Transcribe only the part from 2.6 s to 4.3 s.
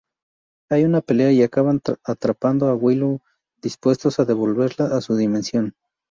a Willow, dispuestos a